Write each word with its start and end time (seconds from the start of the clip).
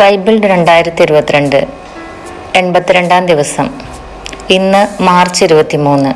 Bible 0.00 0.34
രണ്ടായിരത്തി 0.46 1.02
ഇരുപത്തിരണ്ട് 1.02 1.56
എൺപത്തിരണ്ടാം 2.56 3.22
ദിവസം 3.26 3.68
ഇന്ന് 4.50 4.82
മാർച്ച് 5.02 5.76
മൂന്ന് 5.78 6.12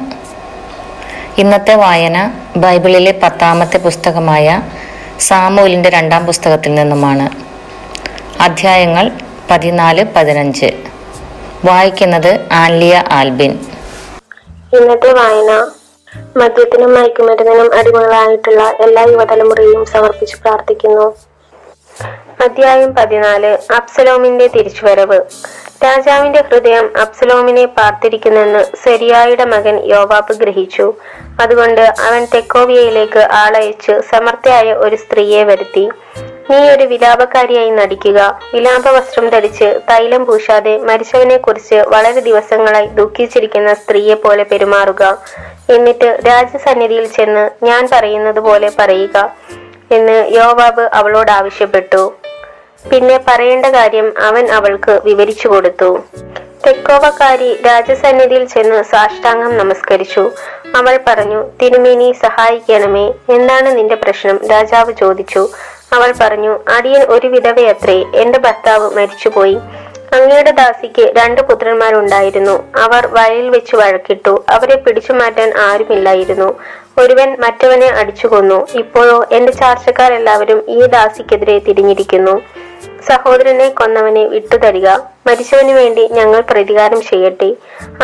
ഇന്നത്തെ 1.39 1.75
വായന 1.75 2.19
ബൈബിളിലെ 2.57 3.13
പത്താമത്തെ 3.23 3.79
പുസ്തകമായ 3.79 4.47
സാമൂലിൻ്റെ 5.21 5.91
രണ്ടാം 5.91 6.23
പുസ്തകത്തിൽ 6.27 6.73
നിന്നുമാണ് 6.75 7.27
അധ്യായങ്ങൾ 8.41 9.07
പതിനാല് 9.51 10.05
പതിനഞ്ച് 10.15 10.71
വായിക്കുന്നത് 11.65 12.33
ആൻലിയ 12.63 12.95
ആൽബിൻ 13.11 13.53
ഇന്നത്തെ 14.75 15.13
വായന 15.13 15.53
മദ്യത്തിനും 16.37 16.91
മയക്കുമരുന്നിനും 16.95 17.71
അടിമകളായിട്ടുള്ള 17.79 18.63
എല്ലാ 18.81 19.03
യുവതലമുറയും 19.09 19.83
സമർപ്പിച്ച് 19.87 20.37
പ്രാർത്ഥിക്കുന്നു 20.43 21.07
അധ്യായം 22.41 22.91
പതിനാല് 22.93 23.51
അബ്സലോമിന്റെ 23.75 24.47
തിരിച്ചുവരവ് 24.47 25.19
രാജാവിന്റെ 25.85 26.41
ഹൃദയം 26.41 26.87
അബ്സലോമിനെ 27.01 27.65
പാർത്തിരിക്കുന്നെന്ന് 27.77 28.63
സെരിയായുടെ 28.83 29.47
മകൻ 29.47 29.77
യോവാബ് 29.87 30.35
ഗ്രഹിച്ചു 30.35 30.87
അതുകൊണ്ട് 31.41 31.85
അവൻ 32.07 32.23
തെക്കോവിയയിലേക്ക് 32.35 33.23
ആളയച്ച് 33.41 33.95
സമർത്ഥയായ 34.11 34.71
ഒരു 34.85 34.97
സ്ത്രീയെ 34.97 35.43
വരുത്തി 35.45 35.85
നീ 36.51 36.59
ഒരു 36.71 36.85
വിലാപക്കാരിയായി 36.85 37.71
നടിക്കുക 37.71 38.21
വിലാപ 38.55 38.89
വസ്ത്രം 38.89 39.27
ധരിച്ച് 39.31 39.69
തൈലം 39.89 40.23
പൂശാതെ 40.25 40.75
മരിച്ചവനെ 40.89 41.39
കുറിച്ച് 41.39 41.79
വളരെ 41.93 42.21
ദിവസങ്ങളായി 42.21 42.89
ദുഃഖിച്ചിരിക്കുന്ന 42.95 43.73
സ്ത്രീയെ 43.75 44.17
പോലെ 44.17 44.45
പെരുമാറുക 44.45 45.05
എന്നിട്ട് 45.71 46.11
രാജസന്നിധിയിൽ 46.29 47.07
ചെന്ന് 47.11 47.45
ഞാൻ 47.65 47.85
പറയുന്നത് 47.93 48.41
പോലെ 48.41 48.71
പറയുക 48.79 49.17
എന്ന് 49.91 50.19
യോവാബ് 50.31 50.85
അവളോട് 50.95 51.33
ആവശ്യപ്പെട്ടു 51.33 52.03
പിന്നെ 52.85 53.17
പറയേണ്ട 53.29 53.67
കാര്യം 53.75 54.07
അവൻ 54.21 54.45
അവൾക്ക് 54.53 54.95
വിവരിച്ചു 55.05 55.47
കൊടുത്തു 55.49 55.91
തെക്കോവക്കാരി 56.65 57.49
രാജസന്നിധിയിൽ 57.67 58.45
ചെന്ന് 58.45 58.79
സാഷ്ടാംഗം 58.85 59.53
നമസ്കരിച്ചു 59.59 60.23
അവൾ 60.77 60.95
പറഞ്ഞു 61.09 61.41
തിരുമേനി 61.61 62.09
സഹായിക്കണമേ 62.23 63.07
എന്താണ് 63.31 63.71
നിന്റെ 63.77 63.97
പ്രശ്നം 63.97 64.37
രാജാവ് 64.51 64.93
ചോദിച്ചു 64.93 65.43
അവൾ 65.93 66.11
പറഞ്ഞു 66.21 66.53
അടിയൻ 66.77 67.03
ഒരു 67.09 67.29
വിധവയത്രേ 67.29 67.99
എന്റെ 68.15 68.39
ഭർത്താവ് 68.39 68.87
മരിച്ചുപോയി 68.97 69.59
അങ്ങയുടെ 70.15 70.53
ദാസിക്ക് 70.59 71.05
രണ്ട് 71.17 71.41
പുത്രന്മാരുണ്ടായിരുന്നു 71.43 72.57
അവർ 72.79 73.03
വയലിൽ 73.09 73.49
വെച്ച് 73.49 73.75
വഴക്കിട്ടു 73.77 74.35
അവരെ 74.49 74.77
പിടിച്ചു 74.77 75.13
മാറ്റാൻ 75.13 75.51
ആരുമില്ലായിരുന്നു 75.61 76.49
ഒരുവൻ 76.99 77.31
മറ്റവനെ 77.41 77.89
അടിച്ചു 77.93 78.27
കൊന്നു 78.27 78.59
ഇപ്പോഴോ 78.75 79.17
എന്റെ 79.33 79.53
ചാർച്ചക്കാരെല്ലാവരും 79.53 80.61
ഈ 80.69 80.81
ദാസിക്കെതിരെ 80.89 81.57
തിരിഞ്ഞിരിക്കുന്നു 81.59 82.35
സഹോദരനെ 83.09 83.67
കൊന്നവനെ 83.71 84.25
വിട്ടുതരിക 84.27 84.89
മരിച്ചവന് 85.27 85.73
വേണ്ടി 85.73 86.05
ഞങ്ങൾ 86.13 86.41
പ്രതികാരം 86.41 87.01
ചെയ്യട്ടെ 87.01 87.49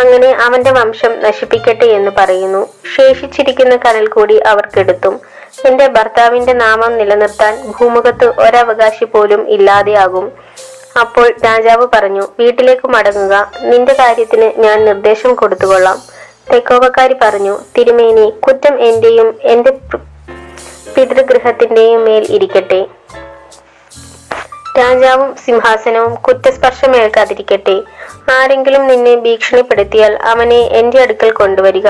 അങ്ങനെ 0.00 0.30
അവന്റെ 0.40 0.70
വംശം 0.70 1.12
നശിപ്പിക്കട്ടെ 1.22 1.88
എന്ന് 1.90 2.10
പറയുന്നു 2.10 2.62
ശേഷിച്ചിരിക്കുന്ന 2.96 3.76
കനൽ 3.76 4.06
കൂടി 4.06 4.36
അവർക്കെടുത്തും 4.46 5.14
എന്റെ 5.66 5.86
ഭർത്താവിന്റെ 5.88 6.54
നാമം 6.54 6.92
നിലനിർത്താൻ 6.96 7.54
ഭൂമുഖത്ത് 7.70 8.28
ഒരവകാശി 8.38 9.04
പോലും 9.04 9.42
ഇല്ലാതെയാകും 9.48 10.26
അപ്പോൾ 11.00 11.26
രാജാവ് 11.46 11.84
പറഞ്ഞു 11.94 12.24
വീട്ടിലേക്ക് 12.38 12.86
മടങ്ങുക 12.88 13.34
നിന്റെ 13.62 13.94
കാര്യത്തിന് 13.94 14.48
ഞാൻ 14.60 14.78
നിർദ്ദേശം 14.84 15.34
കൊടുത്തുകൊള്ളാം 15.34 15.98
തെക്കോപക്കാരി 16.50 17.16
പറഞ്ഞു 17.22 17.54
തിരുമേനി 17.76 18.26
കുറ്റം 18.40 18.74
എന്റെയും 18.82 19.28
എന്റെ 19.44 19.72
പിതൃഗൃഹത്തിന്റെയും 20.94 22.00
മേൽ 22.04 22.24
ഇരിക്കട്ടെ 22.30 22.80
രാജാവും 24.80 25.30
സിംഹാസനവും 25.36 26.12
കുറ്റസ്പർശമേൽക്കാതിരിക്കട്ടെ 26.24 27.76
ആരെങ്കിലും 28.30 28.82
നിന്നെ 28.86 29.14
ഭീഷണിപ്പെടുത്തിയാൽ 29.16 30.12
അവനെ 30.30 30.60
എന്റെ 30.72 30.98
അടുക്കൽ 31.02 31.30
കൊണ്ടുവരിക 31.32 31.88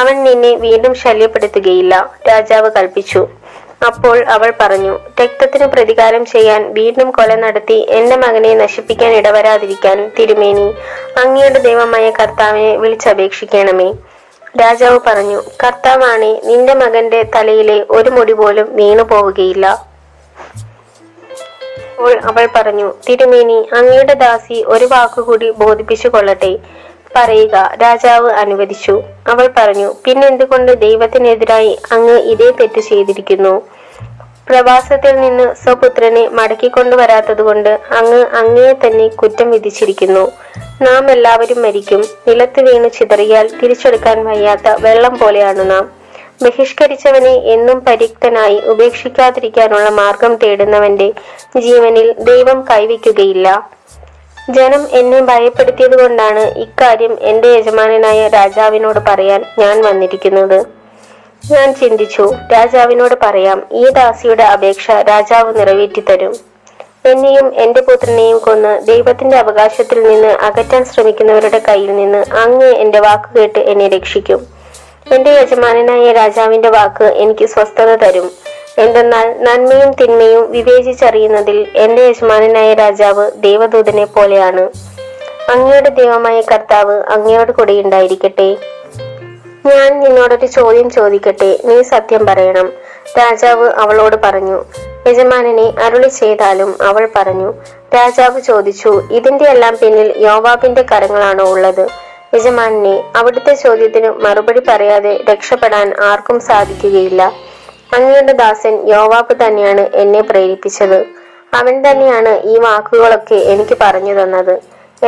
അവൻ 0.00 0.16
നിന്നെ 0.24 0.52
വീണ്ടും 0.58 0.94
ശല്യപ്പെടുത്തുകയില്ല 0.94 1.94
രാജാവ് 2.28 2.70
കൽപ്പിച്ചു 2.70 3.22
അപ്പോൾ 3.88 4.16
അവൾ 4.26 4.50
പറഞ്ഞു 4.60 4.94
രക്തത്തിന് 5.20 5.66
പ്രതികാരം 5.66 6.22
ചെയ്യാൻ 6.24 6.62
വീണ്ടും 6.72 7.08
കൊല 7.10 7.34
നടത്തി 7.36 7.78
എന്റെ 7.90 8.16
മകനെ 8.16 8.52
നശിപ്പിക്കാൻ 8.54 9.12
ഇടവരാതിരിക്കാൻ 9.12 9.98
തിരുമേനി 10.16 10.68
അങ്ങയുടെ 11.18 11.60
ദൈവമായ 11.60 12.06
കർത്താവിനെ 12.10 12.72
വിളിച്ചപേക്ഷിക്കണമേ 12.76 13.90
രാജാവ് 14.60 14.98
പറഞ്ഞു 15.06 15.38
കർത്താവാണേ 15.62 16.32
നിന്റെ 16.44 16.74
മകന്റെ 16.74 17.20
തലയിലെ 17.34 17.78
ഒരു 17.90 18.10
മുടി 18.10 18.34
പോലും 18.34 18.66
വീണു 18.74 19.04
പോവുകയില്ല 19.04 19.66
അപ്പോൾ 21.98 22.18
അവൾ 22.30 22.44
പറഞ്ഞു 22.54 22.88
തിരുമേനി 23.06 23.56
അങ്ങയുടെ 23.76 24.14
ദാസി 24.20 24.58
ഒരു 24.68 24.86
വാക്കുകൂടി 24.90 25.48
ബോധിപ്പിച്ചു 25.58 26.08
കൊള്ളട്ടെ 26.08 26.50
പറയുക 27.14 27.56
രാജാവ് 27.82 28.28
അനുവദിച്ചു 28.34 28.94
അവൾ 29.26 29.46
പറഞ്ഞു 29.56 29.88
പിന്നെന്തുകൊണ്ട് 30.04 30.70
ദൈവത്തിനെതിരായി 30.84 31.72
അങ്ങ് 31.92 32.14
ഇതേ 32.32 32.50
തെറ്റ് 32.52 32.82
ചെയ്തിരിക്കുന്നു 32.82 33.54
പ്രവാസത്തിൽ 34.46 35.14
നിന്ന് 35.20 35.46
സ്വപുത്രനെ 35.54 36.24
കൊണ്ട് 37.42 37.72
അങ്ങ് 37.98 38.22
അങ്ങയെ 38.36 38.72
തന്നെ 38.84 39.08
കുറ്റം 39.16 39.50
വിധിച്ചിരിക്കുന്നു 39.50 40.24
നാം 40.82 41.04
എല്ലാവരും 41.10 41.60
മരിക്കും 41.62 42.04
നിലത്ത് 42.28 42.62
വീണ് 42.62 42.90
ചിതറിയാൽ 42.90 43.48
തിരിച്ചെടുക്കാൻ 43.60 44.20
വയ്യാത്ത 44.24 44.76
വെള്ളം 44.80 45.16
പോലെയാണ് 45.18 45.64
നാം 45.70 45.86
ബഹിഷ്കരിച്ചവനെ 46.40 47.34
എന്നും 47.52 47.78
പരിക്തനായി 47.80 48.58
ഉപേക്ഷിക്കാതിരിക്കാനുള്ള 48.68 49.88
മാർഗം 49.94 50.32
തേടുന്നവന്റെ 50.36 51.08
ജീവനിൽ 51.58 52.08
ദൈവം 52.24 52.58
കൈവയ്ക്കുകയില്ല 52.70 53.48
ജനം 54.48 54.82
എന്നെ 54.92 55.20
ഭയപ്പെടുത്തിയത് 55.22 55.96
കൊണ്ടാണ് 55.98 56.44
ഇക്കാര്യം 56.60 57.14
എൻ്റെ 57.22 57.48
യജമാനനായ 57.50 58.20
രാജാവിനോട് 58.28 59.00
പറയാൻ 59.08 59.40
ഞാൻ 59.58 59.76
വന്നിരിക്കുന്നത് 59.82 60.58
ഞാൻ 61.44 61.68
ചിന്തിച്ചു 61.74 62.24
രാജാവിനോട് 62.52 63.16
പറയാം 63.22 63.58
ഈ 63.74 63.84
ദാസിയുടെ 63.92 64.46
അപേക്ഷ 64.48 64.86
രാജാവ് 65.10 66.00
തരും 66.06 66.34
എന്നെയും 67.06 67.46
എൻ്റെ 67.56 67.80
പുത്രനെയും 67.80 68.38
കൊന്ന് 68.38 68.72
ദൈവത്തിന്റെ 68.86 69.36
അവകാശത്തിൽ 69.38 69.98
നിന്ന് 70.02 70.32
അകറ്റാൻ 70.46 70.82
ശ്രമിക്കുന്നവരുടെ 70.84 71.60
കയ്യിൽ 71.68 71.92
നിന്ന് 71.96 72.22
അങ്ങ് 72.40 72.70
എൻ്റെ 72.76 73.00
വാക്കുകേട്ട് 73.00 73.60
എന്നെ 73.64 73.86
രക്ഷിക്കും 73.88 74.40
എന്റെ 75.14 75.30
യജമാനനായ 75.32 76.12
രാജാവിന്റെ 76.12 76.70
വാക്ക് 76.70 77.06
എനിക്ക് 77.18 77.46
സ്വസ്ഥത 77.46 77.90
തരും 77.96 78.26
എന്തെന്നാൽ 78.78 79.28
നന്മയും 79.42 79.90
തിന്മയും 79.90 80.42
വിവേചിച്ചറിയുന്നതിൽ 80.50 81.58
എന്റെ 81.74 82.02
യജമാനനായ 82.02 82.74
രാജാവ് 82.74 83.24
ദേവദൂതനെ 83.40 84.06
പോലെയാണ് 84.06 84.64
അങ്ങയുടെ 85.50 85.90
ദൈവമായ 85.90 86.38
കർത്താവ് 86.40 86.96
അങ്ങയോട് 87.10 87.52
കൂടെ 87.52 87.74
ഉണ്ടായിരിക്കട്ടെ 87.82 88.48
ഞാൻ 89.66 89.88
നിന്നോടൊരു 90.00 90.46
ചോദ്യം 90.48 90.90
ചോദിക്കട്ടെ 90.90 91.48
നീ 91.64 91.76
സത്യം 91.82 92.26
പറയണം 92.26 92.66
രാജാവ് 93.18 93.66
അവളോട് 93.78 94.16
പറഞ്ഞു 94.16 94.58
യജമാനനെ 95.08 95.66
അരുളി 95.84 96.10
ചെയ്താലും 96.18 96.70
അവൾ 96.82 97.04
പറഞ്ഞു 97.16 97.48
രാജാവ് 97.94 98.40
ചോദിച്ചു 98.40 98.92
ഇതിന്റെ 99.10 99.46
എല്ലാം 99.50 99.74
പിന്നിൽ 99.80 100.08
യോവാബിന്റെ 100.18 100.82
കരങ്ങളാണോ 100.92 101.46
ഉള്ളത് 101.50 101.84
യജമാനെ 102.32 102.94
അവിടുത്തെ 103.16 103.52
ചോദ്യത്തിന് 103.56 104.08
മറുപടി 104.24 104.60
പറയാതെ 104.64 105.12
രക്ഷപ്പെടാൻ 105.28 105.88
ആർക്കും 106.08 106.38
സാധിക്കുകയില്ല 106.48 107.22
അങ്ങയുടെ 107.92 108.32
ദാസൻ 108.40 108.74
യോവാപ്പ് 108.88 109.34
തന്നെയാണ് 109.40 109.84
എന്നെ 109.94 110.22
പ്രേരിപ്പിച്ചത് 110.22 110.98
അവൻ 111.52 111.74
തന്നെയാണ് 111.80 112.32
ഈ 112.44 112.56
വാക്കുകളൊക്കെ 112.58 113.38
എനിക്ക് 113.52 113.76
പറഞ്ഞു 113.82 114.14
തന്നത് 114.14 114.54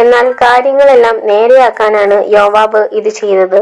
എന്നാൽ 0.00 0.27
കാര്യങ്ങളെല്ലാം 0.43 1.17
നേരെയാക്കാനാണ് 1.27 2.17
യോവാബ് 2.29 2.83
ഇത് 2.93 3.11
ചെയ്തത് 3.13 3.61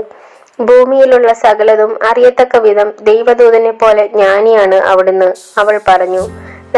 ഭൂമിയിലുള്ള 0.59 1.31
സകലതും 1.41 1.91
അറിയത്തക്ക 2.05 2.56
വിധം 2.59 2.89
ദൈവദൂതനെ 3.03 3.73
പോലെ 3.83 4.05
ജ്ഞാനിയാണ് 4.09 4.79
അവിടുന്ന് 4.87 5.29
അവൾ 5.59 5.77
പറഞ്ഞു 5.89 6.23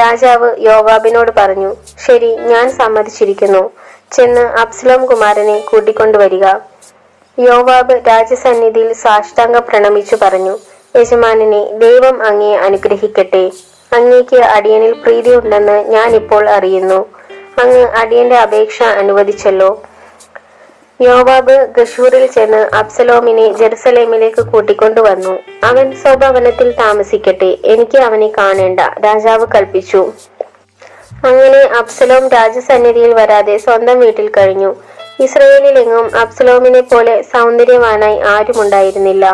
രാജാവ് 0.00 0.48
യോവാബിനോട് 0.62 1.30
പറഞ്ഞു 1.36 1.70
ശരി 1.98 2.32
ഞാൻ 2.46 2.66
സമ്മതിച്ചിരിക്കുന്നു 2.76 3.62
ചെന്ന് 4.12 4.44
അബ്സലോം 4.60 5.02
കുമാരനെ 5.06 5.56
കൂട്ടിക്കൊണ്ടുവരിക 5.66 6.46
യോവാബ് 7.38 7.94
രാജസന്നിധിയിൽ 8.06 8.90
സാഷ്ടാംഗ 9.02 9.58
പ്രണമിച്ചു 9.66 10.16
പറഞ്ഞു 10.22 10.54
യജമാനനെ 10.94 11.60
ദൈവം 11.78 12.16
അങ്ങേ 12.24 12.50
അനുഗ്രഹിക്കട്ടെ 12.60 13.44
അങ്ങേക്ക് 13.92 14.38
അടിയനിൽ 14.50 14.92
പ്രീതി 15.02 15.32
ഉണ്ടെന്ന് 15.36 15.76
ഞാൻ 15.90 16.08
ഇപ്പോൾ 16.16 16.42
അറിയുന്നു 16.50 17.00
അങ്ങ് 17.60 17.84
അടിയന്റെ 18.00 18.36
അപേക്ഷ 18.38 18.78
അനുവദിച്ചല്ലോ 18.98 19.70
യോവാബ് 21.00 21.56
ഗഷൂറിൽ 21.76 22.24
ചെന്ന് 22.28 22.60
അബ്സലോമിനെ 22.76 23.46
ജെറുസലേമിലേക്ക് 23.52 24.42
കൂട്ടിക്കൊണ്ടുവന്നു 24.46 25.34
അവൻ 25.64 25.86
സ്വഭവനത്തിൽ 26.02 26.68
താമസിക്കട്ടെ 26.78 27.50
എനിക്ക് 27.72 27.98
അവനെ 28.00 28.28
കാണേണ്ട 28.36 28.80
രാജാവ് 29.06 29.46
കൽപ്പിച്ചു 29.54 30.02
അങ്ങനെ 31.24 31.62
അബ്സലോം 31.78 32.24
രാജസന്നിധിയിൽ 32.28 33.12
വരാതെ 33.14 33.56
സ്വന്തം 33.58 33.96
വീട്ടിൽ 34.00 34.28
കഴിഞ്ഞു 34.30 34.70
ഇസ്രയേലിലെങ്ങും 35.20 36.06
അബ്സലോമിനെ 36.16 36.80
പോലെ 36.80 37.22
സൗന്ദര്യവാനായി 37.32 38.18
ആരുമുണ്ടായിരുന്നില്ല 38.26 39.24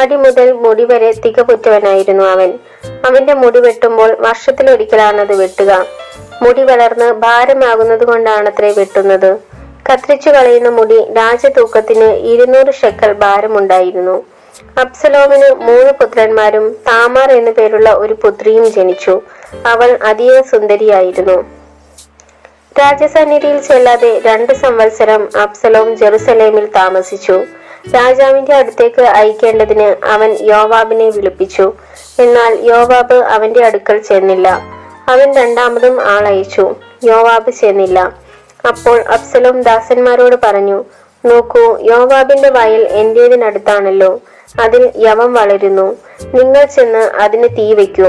അടി 0.00 0.16
മുതൽ 0.16 0.52
മുടി 0.52 0.84
വരെ 0.84 1.10
തികപുറ്റവനായിരുന്നു 1.10 2.24
അവൻ 2.24 2.50
അവന്റെ 3.04 3.34
മുടി 3.34 3.58
വെട്ടുമ്പോൾ 3.58 4.16
വർഷത്തിലൊരിക്കലാണത് 4.20 5.34
വെട്ടുക 5.34 5.72
മുടി 6.42 6.62
വളർന്ന് 6.62 7.14
ഭാരമാകുന്നത് 7.20 8.04
കൊണ്ടാണത്രേ 8.04 8.70
വെട്ടുന്നത് 8.72 9.30
കത്തിരിച്ചു 9.90 10.30
കളയുന്ന 10.30 10.68
മുടി 10.68 10.98
രാജതൂക്കത്തിന് 11.16 12.08
ഇരുന്നൂറ് 12.26 12.74
ഷെക്കൽ 12.74 13.12
ഭാരമുണ്ടായിരുന്നു 13.12 14.16
അബ്സലോമിന് 14.80 15.48
മൂന്ന് 15.60 15.92
പുത്രന്മാരും 15.92 16.76
താമാർ 16.86 17.32
എന്നു 17.32 17.50
പേരുള്ള 17.50 17.90
ഒരു 17.94 18.14
പുത്രിയും 18.22 18.66
ജനിച്ചു 18.70 19.14
അവൾ 19.66 19.98
അതീവ 20.04 20.36
സുന്ദരിയായിരുന്നു 20.42 21.59
രാജസന്നിധിയിൽ 22.76 23.58
ചെല്ലാതെ 23.60 24.10
രണ്ട് 24.24 24.52
സംവത്സരം 24.54 25.22
അബ്സലോം 25.40 25.88
ജെറുസലേമിൽ 25.96 26.66
താമസിച്ചു 26.76 27.36
രാജാവിന്റെ 27.94 28.52
അടുത്തേക്ക് 28.54 29.04
അയക്കേണ്ടതിന് 29.12 29.88
അവൻ 30.06 30.30
യോവാബിനെ 30.46 31.08
വിളിപ്പിച്ചു 31.10 31.66
എന്നാൽ 32.20 32.52
യോവാബ് 32.64 33.18
അവന്റെ 33.30 33.60
അടുക്കൽ 33.64 33.98
ചെന്നില്ല 34.00 34.48
അവൻ 35.08 35.28
രണ്ടാമതും 35.32 35.96
ആളയച്ചു 36.10 36.64
യോവാബ് 37.04 37.52
ചെന്നില്ല 37.52 38.00
അപ്പോൾ 38.64 38.98
അബ്സലോം 39.10 39.56
ദാസന്മാരോട് 39.62 40.36
പറഞ്ഞു 40.44 40.78
നോക്കൂ 41.24 41.64
യോവാബിന്റെ 41.90 42.50
വയൽ 42.50 42.82
എന്റേതിനടുത്താണല്ലോ 43.00 44.10
അതിൽ 44.60 44.82
യവം 44.98 45.30
വളരുന്നു 45.34 45.86
നിങ്ങൾ 46.34 46.64
ചെന്ന് 46.68 47.04
അതിന് 47.22 47.48
തീ 47.56 47.66
വയ്ക്കൂ 47.74 48.08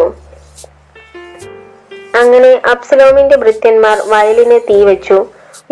അങ്ങനെ 2.14 2.52
അബ്സലോമിന്റെ 2.72 3.36
ഭൃത്യന്മാർ 3.38 3.98
വയലിന് 4.08 4.58
തീവച്ചു 4.70 5.18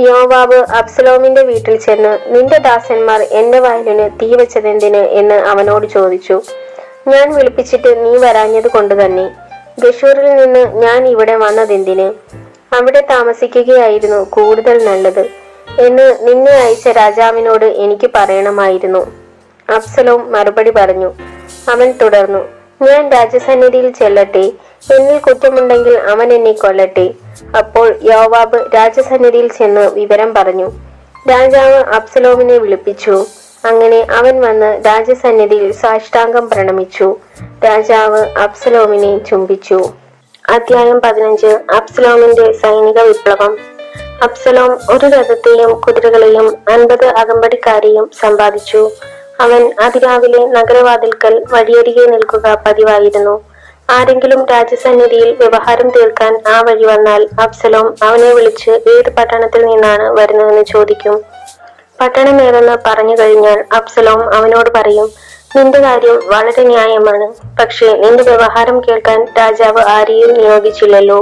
യോവാബ് 0.00 0.58
അബ്സലോമിന്റെ 0.74 1.42
വീട്ടിൽ 1.44 1.76
ചെന്ന് 1.78 2.12
നിന്റെ 2.28 2.58
ദാസന്മാർ 2.60 3.22
എന്റെ 3.32 3.60
വയലിന് 3.60 4.06
തീവച്ചതെന്തിന് 4.22 5.02
എന്ന് 5.14 5.38
അവനോട് 5.44 5.86
ചോദിച്ചു 5.88 6.36
ഞാൻ 7.08 7.28
വിളിപ്പിച്ചിട്ട് 7.36 7.92
നീ 8.04 8.14
വരാഞ്ഞത് 8.18 8.68
കൊണ്ട് 8.68 8.94
തന്നെ 8.96 9.26
ഗഷൂറിൽ 9.80 10.30
നിന്ന് 10.36 10.64
ഞാൻ 10.76 11.02
ഇവിടെ 11.08 11.36
വന്നതെന്തിന് 11.38 12.08
അവിടെ 12.74 13.02
താമസിക്കുകയായിരുന്നു 13.10 14.20
കൂടുതൽ 14.30 14.78
നല്ലത് 14.86 15.24
എന്ന് 15.80 16.08
നിന്നെ 16.28 16.54
അയച്ച 16.62 16.88
രാജാവിനോട് 16.96 17.68
എനിക്ക് 17.84 18.08
പറയണമായിരുന്നു 18.16 19.02
അബ്സലോം 19.70 20.22
മറുപടി 20.32 20.72
പറഞ്ഞു 20.72 21.10
അവൻ 21.70 21.90
തുടർന്നു 22.02 22.42
ഞാൻ 22.82 23.04
രാജസന്നിധിയിൽ 23.12 23.90
ചെല്ലട്ടെ 23.92 24.46
എന്നിൽ 24.82 25.18
കുറ്റമുണ്ടെങ്കിൽ 25.20 25.96
അവൻ 26.12 26.28
എന്നെ 26.34 26.54
കൊല്ലട്ടെ 26.56 27.06
അപ്പോൾ 27.60 27.88
യോവാബ് 28.08 28.60
രാജസന്നിധിയിൽ 28.76 29.48
ചെന്ന് 29.58 29.84
വിവരം 29.96 30.30
പറഞ്ഞു 30.34 30.68
രാജാവ് 31.30 31.80
അബ്സലോമിനെ 31.96 32.58
വിളിപ്പിച്ചു 32.58 33.16
അങ്ങനെ 33.64 34.00
അവൻ 34.14 34.36
വന്ന് 34.42 34.70
രാജസന്നിധിയിൽ 34.86 35.72
സാഷ്ടാംഗം 35.74 36.46
പ്രണമിച്ചു 36.48 37.08
രാജാവ് 37.66 38.22
അബ്സലോമിനെ 38.38 39.12
ചുംബിച്ചു 39.26 39.80
അധ്യായം 40.46 41.00
പതിനഞ്ച് 41.00 41.52
അബ്സലോമിന്റെ 41.76 42.46
സൈനിക 42.62 43.00
വിപ്ലവം 43.02 43.54
അബ്സലോം 44.24 44.72
ഒരു 44.92 45.08
രഥത്തെയും 45.08 45.74
കുതിരകളെയും 45.82 46.48
അൻപത് 46.72 47.06
അകമ്പടിക്കാരെയും 47.20 48.06
സമ്പാദിച്ചു 48.20 48.82
അവൻ 49.42 49.62
അതിരാവിലെ 49.82 50.42
നഗരവാതിൽക്കൽ 50.56 51.36
വഴിയരികെ 51.52 52.06
നിൽക്കുക 52.06 52.48
പതിവായിരുന്നു 52.66 53.36
ആരെങ്കിലും 53.90 54.42
രാജസന്നിധിയിൽ 54.52 55.30
വ്യവഹാരം 55.34 55.88
തീർക്കാൻ 55.90 56.34
ആ 56.48 56.56
വഴി 56.62 56.86
വന്നാൽ 56.86 57.22
അബ്സലോം 57.40 57.88
അവനെ 58.04 58.30
വിളിച്ച് 58.34 58.72
ഏത് 58.90 59.10
പട്ടണത്തിൽ 59.18 59.64
നിന്നാണ് 59.66 60.06
വരുന്നതെന്ന് 60.12 60.66
ചോദിക്കും 60.70 61.16
പട്ടണം 62.00 62.38
ഏതെന്ന് 62.42 62.76
പറഞ്ഞു 62.86 63.16
കഴിഞ്ഞാൽ 63.20 63.60
അബ്സലോം 63.72 64.22
അവനോട് 64.36 64.70
പറയും 64.76 65.08
നിന്റെ 65.56 65.80
കാര്യം 65.80 66.18
വളരെ 66.28 66.64
ന്യായമാണ് 66.64 67.28
പക്ഷേ 67.60 67.88
നിന്റെ 67.96 68.24
വ്യവഹാരം 68.24 68.78
കേൾക്കാൻ 68.80 69.20
രാജാവ് 69.38 69.82
ആരെയും 69.90 70.32
നിയോഗിച്ചില്ലല്ലോ 70.34 71.20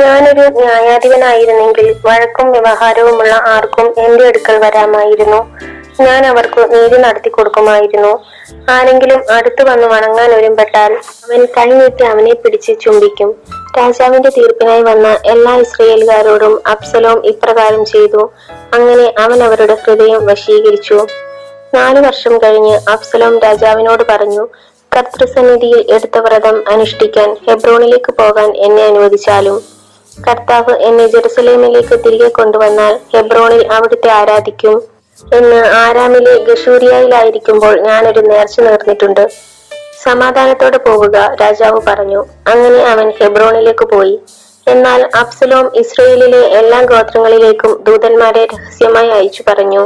ഞാനൊരു 0.00 0.44
ന്യായാധിപനായിരുന്നെങ്കിൽ 0.56 1.86
വഴക്കും 2.04 2.48
വ്യവഹാരവുമുള്ള 2.50 3.34
ആർക്കും 3.48 3.86
എന്റെ 3.98 4.24
അടുക്കൽ 4.26 4.56
വരാമായിരുന്നു 4.58 5.40
ഞാൻ 6.00 6.20
അവർക്ക് 6.26 6.60
നീതി 6.74 6.98
നടത്തി 6.98 7.30
കൊടുക്കുമായിരുന്നു 7.30 8.12
ആരെങ്കിലും 8.70 9.20
അടുത്തു 9.30 9.62
വന്ന് 9.62 9.86
വണങ്ങാൻ 9.86 10.30
ഒരുമ്പെട്ടാൽ 10.32 10.92
അവൻ 11.24 11.40
കൈനീട്ടി 11.56 12.04
അവനെ 12.04 12.34
പിടിച്ച് 12.34 12.72
ചുംബിക്കും 12.80 13.30
രാജാവിന്റെ 13.78 14.30
തീർപ്പിനായി 14.30 14.82
വന്ന 14.82 15.08
എല്ലാ 15.26 15.52
ഇസ്രയേൽകാരോടും 15.56 16.54
അബ്സലോം 16.66 17.20
ഇപ്രകാരം 17.26 17.82
ചെയ്തു 17.84 18.22
അങ്ങനെ 18.74 19.06
അവൻ 19.18 19.38
അവരുടെ 19.42 19.76
ഹൃദയം 19.84 20.22
വശീകരിച്ചു 20.26 20.98
നാലു 21.74 22.00
വർഷം 22.00 22.34
കഴിഞ്ഞ് 22.38 22.76
അബ്സലോം 22.90 23.36
രാജാവിനോട് 23.38 24.04
പറഞ്ഞു 24.04 24.46
കർത്തൃസന്നിധിയിൽ 24.92 25.80
എടുത്ത 25.92 26.18
വ്രതം 26.18 26.56
അനുഷ്ഠിക്കാൻ 26.68 27.30
ഹെബ്രോണിലേക്ക് 27.46 28.12
പോകാൻ 28.12 28.48
എന്നെ 28.58 28.82
അനുവദിച്ചാലും 28.82 29.58
കർത്താവ് 30.18 30.74
എന്നെ 30.82 31.06
ജെറുസലേമിലേക്ക് 31.06 31.96
തിരികെ 32.04 32.28
കൊണ്ടുവന്നാൽ 32.30 32.94
ഹെബ്രോണിൽ 33.14 33.62
അവിടുത്തെ 33.72 34.10
ആരാധിക്കും 34.12 34.74
എന്ന് 35.22 35.58
ആരാമിലെ 35.76 36.34
ഗഷൂരിയയിലായിരിക്കുമ്പോൾ 36.44 37.74
ഞാനൊരു 37.80 38.22
നേർച്ച 38.22 38.60
നേർന്നിട്ടുണ്ട് 38.60 39.24
സമാധാനത്തോടെ 40.02 40.78
പോവുക 40.78 41.16
രാജാവ് 41.42 41.80
പറഞ്ഞു 41.88 42.20
അങ്ങനെ 42.48 42.80
അവൻ 42.84 43.08
ഹെബ്രോണിലേക്ക് 43.18 43.86
പോയി 43.88 44.14
എന്നാൽ 44.66 45.00
അബ്സലോം 45.14 45.66
ഇസ്രയേലിലെ 45.76 46.42
എല്ലാ 46.58 46.80
ഗോത്രങ്ങളിലേക്കും 46.82 47.72
ദൂതന്മാരെ 47.82 48.42
രഹസ്യമായി 48.44 49.10
അയച്ചു 49.10 49.42
പറഞ്ഞു 49.48 49.82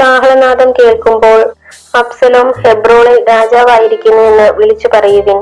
കാഹളനാഥം 0.00 0.70
കേൾക്കുമ്പോൾ 0.72 1.40
അബ്സലോം 1.94 2.48
ഹെബ്രോണിൽ 2.62 3.18
എന്ന് 4.26 4.46
വിളിച്ചു 4.56 4.88
പറയുവിൻ 4.94 5.38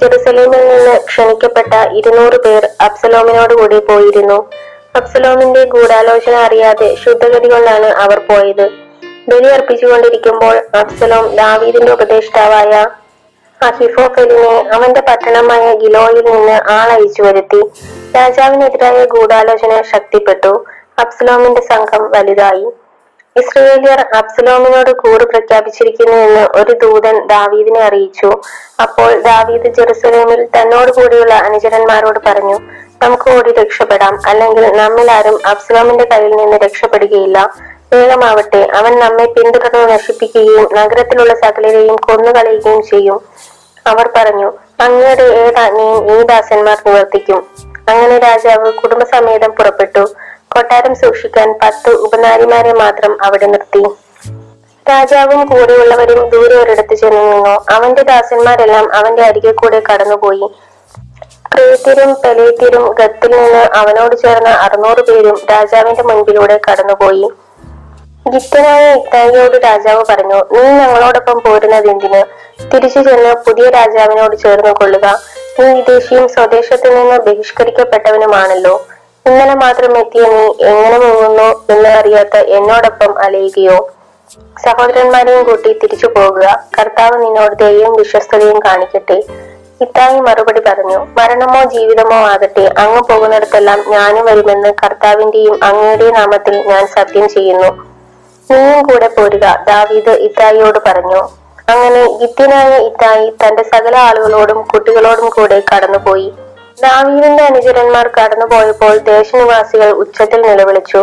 ജെറുസലേമിൽ 0.00 0.62
നിന്ന് 0.68 0.94
ക്ഷണിക്കപ്പെട്ട 1.08 1.74
ഇരുന്നൂറ് 1.98 2.38
പേർ 2.44 2.62
കൂടി 3.54 3.78
പോയിരുന്നു 3.88 4.38
അബ്സലോമിന്റെ 4.94 5.62
ഗൂഢാലോചന 5.70 6.34
അറിയാതെ 6.40 6.88
കൊണ്ടാണ് 7.46 7.88
അവർ 8.02 8.18
പോയത് 8.28 8.66
ബലി 9.28 9.48
അർപ്പിച്ചുകൊണ്ടിരിക്കുമ്പോൾ 9.48 10.56
അബ്സലോം 10.80 11.24
ദാവീദിന്റെ 11.36 11.90
ഉപദേഷ്ടാവായ 11.92 12.72
അഹിഫോഫലിനെ 13.60 14.54
അവന്റെ 14.74 15.02
പട്ടണമായ 15.06 15.66
ഗിലോയിൽ 15.74 16.24
നിന്ന് 16.28 16.56
ആളയച്ചു 16.72 17.22
വരുത്തി 17.22 17.60
രാജാവിനെതിരായ 18.16 18.98
ഗൂഢാലോചന 19.12 19.74
ശക്തിപ്പെട്ടു 19.92 20.52
അബ്സലോമിന്റെ 20.98 21.62
സംഘം 21.70 22.02
വലുതായി 22.12 22.66
ഇസ്രയേലിയർ 23.36 24.00
അബ്സലോമിനോട് 24.18 24.90
കൂറ് 25.00 25.24
പ്രഖ്യാപിച്ചിരിക്കുന്നു 25.30 26.16
എന്ന് 26.18 26.42
ഒരു 26.54 26.72
ദൂതൻ 26.82 27.16
ദാവീദിനെ 27.26 27.80
അറിയിച്ചു 27.80 28.30
അപ്പോൾ 28.80 29.10
ദാവീദ് 29.24 29.70
ജെറുസലേമിൽ 29.78 30.42
തന്നോട് 30.54 30.90
കൂടിയുള്ള 30.90 31.36
അനുചരന്മാരോട് 31.46 32.20
പറഞ്ഞു 32.26 32.56
നമുക്ക് 33.04 33.28
ഓടി 33.30 33.52
രക്ഷപ്പെടാം 33.52 34.14
അല്ലെങ്കിൽ 34.28 34.66
നമ്മിലാരും 34.76 35.36
അബ്സലോമിന്റെ 35.46 36.06
കയ്യിൽ 36.12 36.34
നിന്ന് 36.36 36.58
രക്ഷപ്പെടുകയില്ല 36.62 37.38
വേഗമാവട്ടെ 37.92 38.60
അവൻ 38.78 38.92
നമ്മെ 38.98 39.26
പിന്തുടർന്ന് 39.34 39.82
നശിപ്പിക്കുകയും 39.90 40.64
നഗരത്തിലുള്ള 40.76 41.34
സകലരെയും 41.42 41.96
കൊന്നുകളയുകയും 42.06 42.82
ചെയ്യും 42.82 43.18
അവർ 43.86 44.06
പറഞ്ഞു 44.16 44.48
അങ്ങയുടെ 44.80 45.26
ഏതാജ്ഞയും 45.40 45.98
ഈ 46.12 46.16
ദാസന്മാർ 46.24 46.78
നിവർത്തിക്കും 46.86 47.40
അങ്ങനെ 47.88 48.16
രാജാവ് 48.18 48.68
കുടുംബസമേതം 48.72 49.50
പുറപ്പെട്ടു 49.50 50.04
കൊട്ടാരം 50.50 50.94
സൂക്ഷിക്കാൻ 50.94 51.48
പത്ത് 51.62 51.90
ഉപനാരിമാരെ 52.04 52.72
മാത്രം 52.74 53.12
അവിടെ 53.24 53.46
നിർത്തി 53.46 53.82
രാജാവും 54.86 55.40
കൂടെയുള്ളവരും 55.46 56.20
ദൂരെ 56.30 56.56
ഒരിടത്ത് 56.56 56.94
ചെന്നു 56.94 57.20
നിന്നു 57.26 57.54
അവന്റെ 57.70 58.02
ദാസന്മാരെല്ലാം 58.08 58.86
അവന്റെ 58.94 59.22
അരികെ 59.22 59.52
കൂടെ 59.52 59.78
കടന്നുപോയി 59.84 60.46
ക്രേത്യരും 61.54 62.10
പെലേത്യരും 62.22 62.84
ഗത്തിൽ 62.98 63.32
നിന്ന് 63.32 63.64
അവനോട് 63.76 64.14
ചേർന്ന 64.22 64.50
അറുന്നൂറ് 64.62 65.02
പേരും 65.08 65.36
രാജാവിന്റെ 65.50 66.02
മുൻപിലൂടെ 66.02 66.56
കടന്നുപോയി 66.64 67.26
ഗിത്തനായ 68.26 68.84
ഇത്തായിയോട് 68.94 69.56
രാജാവ് 69.64 70.02
പറഞ്ഞു 70.10 70.38
നീ 70.52 70.62
ഞങ്ങളോടൊപ്പം 70.78 71.38
പോരുന്നതെന്തിന് 71.44 72.20
തിരിച്ചു 72.72 73.00
ചെന്ന് 73.00 73.32
പുതിയ 73.46 73.66
രാജാവിനോട് 73.70 74.34
ചേർന്ന് 74.36 74.72
കൊള്ളുക 74.72 75.06
നീ 75.58 75.66
വിദേശിയും 75.74 76.26
സ്വദേശത്തു 76.28 76.90
നിന്ന് 76.90 77.18
ബഹിഷ്കരിക്കപ്പെട്ടവനുമാണല്ലോ 77.26 78.74
ഇന്നലെ 79.26 79.56
മാത്രം 79.56 79.92
എത്തിയ 79.98 80.24
നീ 80.28 80.44
എങ്ങനെ 80.70 80.98
മുങ്ങുന്നു 80.98 81.48
എന്ന് 81.70 81.90
അറിയാത്ത 81.92 82.36
എന്നോടൊപ്പം 82.56 83.12
അലയുകയോ 83.20 83.78
സഹോദരന്മാരെയും 84.56 85.42
കൂട്ടി 85.44 85.70
തിരിച്ചു 85.82 86.08
പോകുക 86.16 86.46
കർത്താവ് 86.76 87.16
നിന്നോട് 87.24 87.54
ദയയും 87.58 87.92
വിശ്വസ്തതയും 87.94 88.58
കാണിക്കട്ടെ 88.66 89.18
ഇത്തായി 89.80 90.18
മറുപടി 90.20 90.60
പറഞ്ഞു 90.60 90.98
മരണമോ 91.16 91.60
ജീവിതമോ 91.70 92.18
ആകട്ടെ 92.26 92.64
അങ്ങ് 92.78 93.00
പോകുന്നിടത്തെല്ലാം 93.08 93.80
ഞാനും 93.90 94.24
വരുമെന്ന് 94.24 94.70
കർത്താവിന്റെയും 94.82 95.56
അങ്ങയുടെ 95.64 96.08
നാമത്തിൽ 96.10 96.56
ഞാൻ 96.68 96.84
സത്യം 96.94 97.26
ചെയ്യുന്നു 97.28 97.70
നീയും 98.50 98.80
കൂടെ 98.82 99.08
പോരുക 99.08 99.46
ദാവീദ് 99.66 100.14
ഇത്തായിയോട് 100.20 100.78
പറഞ്ഞു 100.86 101.20
അങ്ങനെ 101.68 102.02
ഗിത്യനായ 102.18 102.72
ഇത്തായി 102.86 103.28
തന്റെ 103.42 103.62
സകല 103.64 103.94
ആളുകളോടും 103.98 104.58
കുട്ടികളോടും 104.64 105.28
കൂടെ 105.30 105.58
കടന്നുപോയി 105.70 106.28
ദാവീദിന്റെ 106.80 107.42
അനുചരന്മാർ 107.42 108.06
കടന്നുപോയപ്പോൾ 108.14 108.94
ദേശനിവാസികൾ 109.08 109.90
ഉച്ചത്തിൽ 109.96 110.40
നിലവിളിച്ചു 110.42 111.00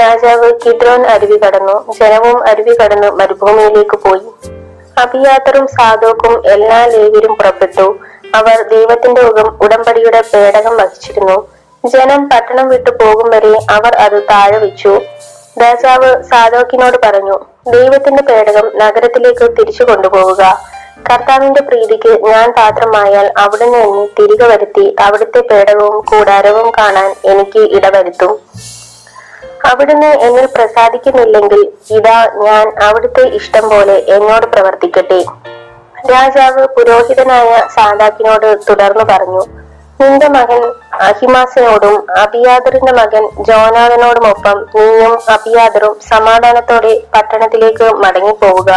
രാജാവ് 0.00 0.48
കിദ്രോൻ 0.62 1.02
അരുവി 1.06 1.38
കടന്നു 1.38 1.76
ജനവും 1.92 2.38
അരുവി 2.46 2.74
കടന്നു 2.74 3.08
മരുഭൂമിയിലേക്ക് 3.16 3.96
പോയി 4.04 4.26
അഭിയാത്രും 4.98 5.64
സാധോക്കും 5.74 6.34
എല്ലാ 6.48 6.80
ലേവരും 6.86 7.32
പുറപ്പെട്ടു 7.34 7.86
അവർ 8.34 8.58
ദൈവത്തിന്റെ 8.70 9.22
ഉടമ്പടിയുടെ 9.60 10.20
പേടകം 10.32 10.74
വഹിച്ചിരുന്നു 10.76 11.36
ജനം 11.84 12.22
പട്ടണം 12.28 12.66
വിട്ടു 12.68 12.90
പോകും 13.00 13.28
വരെ 13.30 13.52
അവർ 13.68 13.92
അത് 13.96 14.18
താഴെ 14.28 14.58
വെച്ചു 14.58 14.92
രാജാവ് 15.62 16.10
സാധോക്കിനോട് 16.22 16.98
പറഞ്ഞു 17.02 17.36
ദൈവത്തിന്റെ 17.72 18.22
പേടകം 18.22 18.66
നഗരത്തിലേക്ക് 18.76 19.46
തിരിച്ചു 19.58 19.84
കൊണ്ടുപോവുക 19.84 20.42
കർത്താവിന്റെ 21.08 21.60
പ്രീതിക്ക് 21.60 22.12
ഞാൻ 22.26 22.46
പാത്രമായാൽ 22.52 23.26
അവിടെ 23.36 23.66
നിന്ന് 23.66 24.02
തിരികെ 24.18 24.46
വരുത്തി 24.46 24.84
അവിടുത്തെ 25.00 25.40
പേടകവും 25.50 25.98
കൂടാരവും 26.10 26.68
കാണാൻ 26.70 27.08
എനിക്ക് 27.32 27.62
ഇടവരുത്തും 27.76 28.32
അവിടുന്ന് 29.64 30.10
എന്നിൽ 30.22 30.46
പ്രസാദിക്കുന്നില്ലെങ്കിൽ 30.54 31.60
ഇതാ 31.90 32.18
ഞാൻ 32.44 32.66
അവിടുത്തെ 32.82 33.24
ഇഷ്ടം 33.36 33.64
പോലെ 33.68 33.96
എന്നോട് 34.08 34.46
പ്രവർത്തിക്കട്ടെ 34.46 35.20
രാജാവ് 36.06 36.62
പുരോഹിതനായ 36.66 37.50
സാദാക്കിനോട് 37.74 38.48
തുടർന്നു 38.68 39.04
പറഞ്ഞു 39.04 39.42
നിന്റെ 40.00 40.28
മകൻ 40.28 40.62
അഹിമാസിനോടും 41.00 41.96
അബിയാദറിന്റെ 42.20 42.92
മകൻ 42.92 43.24
ജോനാഥനോടുമൊപ്പം 43.42 44.58
നീയും 44.74 45.12
അബിയാദറും 45.28 45.94
സമാധാനത്തോടെ 46.08 46.94
പട്ടണത്തിലേക്ക് 47.14 47.88
മടങ്ങിപ്പോവുക 48.02 48.70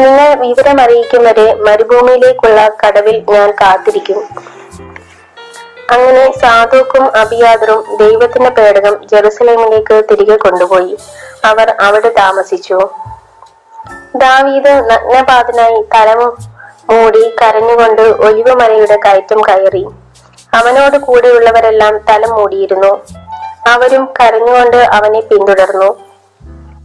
നിങ്ങൾ 0.00 0.30
വിവരമറിയിക്കും 0.42 1.22
വരെ 1.24 1.48
മരുഭൂമിയിലേക്കുള്ള 1.66 2.60
കടവിൽ 2.82 3.18
ഞാൻ 3.30 3.50
കാത്തിരിക്കും 3.60 4.20
അങ്ങനെ 5.92 6.24
സാധുക്കും 6.40 7.04
അബിയാദറും 7.18 7.82
ദൈവത്തിന്റെ 7.98 8.50
പേടകം 8.50 8.96
ജെറുസലേമിലേക്ക് 9.10 9.98
തിരികെ 10.10 10.36
കൊണ്ടുപോയി 10.36 10.94
അവർ 11.44 11.68
അവിടെ 11.80 12.10
താമസിച്ചു 12.18 12.78
ദാവീദ് 14.16 14.74
നഗ്നപാതനായി 14.90 15.80
തലമും 15.94 16.32
മൂടി 16.90 17.22
കരഞ്ഞുകൊണ്ട് 17.42 18.02
ഒലിവുമലയുടെ 18.02 18.96
കയറ്റം 18.96 19.40
കയറി 19.42 19.84
അവനോട് 20.52 20.96
കൂടെയുള്ളവരെല്ലാം 20.98 21.94
തല 22.08 22.26
മൂടിയിരുന്നു 22.26 22.92
അവരും 23.66 24.04
കരഞ്ഞുകൊണ്ട് 24.20 24.76
അവനെ 24.76 25.20
പിന്തുടർന്നു 25.20 25.90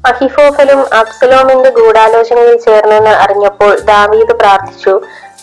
അഹിഫോഫലും 0.06 0.82
അബ്സലോമിന്റെ 0.94 1.70
ഗൂഢാലോചനയിൽ 1.70 2.58
ചേർന്നെന്ന് 2.58 3.14
അറിഞ്ഞപ്പോൾ 3.16 3.72
ദാവീദ് 3.86 4.34
പ്രാർത്ഥിച്ചു 4.40 4.94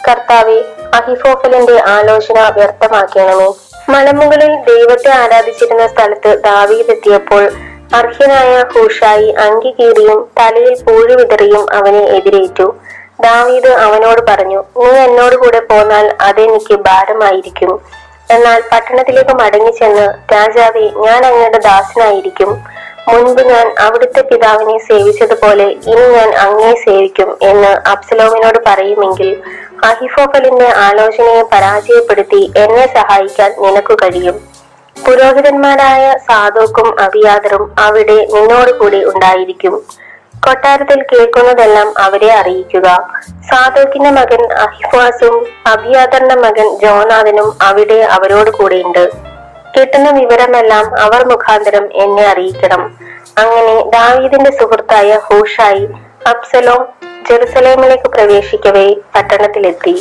കർത്താവെ 0.08 0.58
അഹിഫോഫലിന്റെ 0.94 1.76
ആലോചന 1.88 2.38
വ്യർത്ഥമാക്കണമേ 2.48 3.48
മലമുകളിൽ 3.90 4.52
ദൈവത്തെ 4.64 5.10
ആരാധിച്ചിരുന്ന 5.12 5.84
സ്ഥലത്ത് 5.86 6.30
ദാവീദ് 6.42 6.90
എത്തിയപ്പോൾ 6.90 7.44
അർഹ്യനായ 7.90 8.50
ഹൂഷായി 8.72 9.28
അങ്കി 9.44 9.70
കീറിയും 9.70 10.18
തലയിൽ 10.38 10.74
പൂഴി 10.82 11.14
വിതറിയും 11.14 11.64
അവനെ 11.78 12.02
എതിരേറ്റു 12.16 12.66
ദാവീദ് 13.20 13.72
അവനോട് 13.84 14.20
പറഞ്ഞു 14.28 14.60
നീ 14.76 14.90
എന്നോട് 15.00 15.34
കൂടെ 15.36 15.60
പോന്നാൽ 15.70 16.06
അതെനിക്ക് 16.28 16.76
ഭാരമായിരിക്കും 16.86 17.72
എന്നാൽ 18.30 18.60
പട്ടണത്തിലേക്ക് 18.70 19.34
മടങ്ങി 19.34 19.72
ചെന്ന് 19.78 20.06
രാജാവെ 20.32 20.84
ഞാൻ 21.04 21.20
അങ്ങയുടെ 21.26 21.60
ദാസനായിരിക്കും 21.64 22.50
മുൻപ് 23.06 23.42
ഞാൻ 23.42 23.66
അവിടുത്തെ 23.80 24.22
പിതാവിനെ 24.22 24.76
സേവിച്ചതുപോലെ 24.86 25.66
ഇനി 25.86 26.04
ഞാൻ 26.14 26.30
അങ്ങേ 26.38 26.72
സേവിക്കും 26.82 27.30
എന്ന് 27.42 27.72
അബ്സലോമിനോട് 27.92 28.58
പറയുമെങ്കിൽ 28.66 29.30
അഹിഫോഫലിന്റെ 29.84 30.68
ആലോചനയെ 30.86 31.42
പരാജയപ്പെടുത്തി 31.52 32.42
എന്നെ 32.56 32.86
സഹായിക്കാൻ 32.96 33.50
നിനക്ക് 33.60 33.96
കഴിയും 34.02 34.38
പുരോഹിതന്മാരായ 34.96 36.04
സാധുക്കും 36.28 36.88
അഭിയാതരും 37.00 37.62
അവിടെ 37.78 38.18
കൂടി 38.80 39.00
ഉണ്ടായിരിക്കും 39.04 39.74
കൊട്ടാരത്തിൽ 40.42 41.00
കേൾക്കുന്നതെല്ലാം 41.02 41.88
അവരെ 41.98 42.30
അറിയിക്കുക 42.34 42.86
സാധുക്കിന്റെ 43.48 44.10
മകൻ 44.10 44.42
അഹിഫാസും 44.58 45.34
അഭിയാതറിന്റെ 45.66 46.36
മകൻ 46.36 46.68
ജോനാഥനും 46.80 47.48
അവിടെ 47.62 47.98
അവരോട് 48.10 48.50
കൂടെയുണ്ട് 48.50 49.04
കിട്ടുന്ന 49.74 50.08
വിവരമെല്ലാം 50.12 50.86
അവർ 51.00 51.20
മുഖാന്തരം 51.24 51.84
എന്നെ 51.96 52.24
അറിയിക്കണം 52.26 52.82
അങ്ങനെ 53.36 53.76
ദാവീദിന്റെ 53.90 54.52
സുഹൃത്തായ 54.52 55.20
ഹൂഷായി 55.26 55.84
അബ്സലോം 56.26 56.80
ജെറുസലേമിലേക്ക് 57.28 58.08
പ്രവേശിക്കവേ 58.08 58.86
പട്ടണത്തിലെത്തി 59.14 59.94